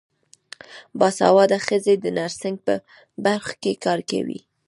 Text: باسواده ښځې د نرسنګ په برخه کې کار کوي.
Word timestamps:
باسواده 0.99 1.57
ښځې 1.67 1.93
د 1.99 2.05
نرسنګ 2.17 2.57
په 2.65 2.73
برخه 3.25 3.53
کې 3.61 3.81
کار 3.85 3.99
کوي. 4.11 4.39